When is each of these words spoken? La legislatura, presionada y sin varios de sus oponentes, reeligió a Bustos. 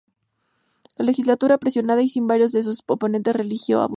La 0.97 1.05
legislatura, 1.05 1.59
presionada 1.59 2.01
y 2.01 2.09
sin 2.09 2.25
varios 2.25 2.51
de 2.53 2.63
sus 2.63 2.81
oponentes, 2.87 3.35
reeligió 3.35 3.81
a 3.81 3.85
Bustos. 3.85 3.89